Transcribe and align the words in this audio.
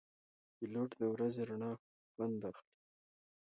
پیلوټ 0.55 0.89
د 1.01 1.01
ورځې 1.13 1.41
رڼا 1.49 1.71
خوند 2.11 2.39
اخلي. 2.49 2.71